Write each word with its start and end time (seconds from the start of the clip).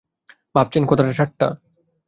ভাবছেন 0.55 0.83
কথাটা 0.85 1.13
ঠাট্টা? 1.13 1.47